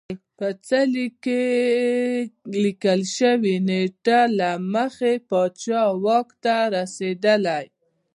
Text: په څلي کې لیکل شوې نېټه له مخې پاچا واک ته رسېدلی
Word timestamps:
په 0.37 0.47
څلي 0.67 1.07
کې 1.23 1.43
لیکل 2.63 3.01
شوې 3.17 3.55
نېټه 3.67 4.19
له 4.39 4.51
مخې 4.73 5.13
پاچا 5.29 5.81
واک 6.03 6.29
ته 6.43 6.55
رسېدلی 6.75 7.65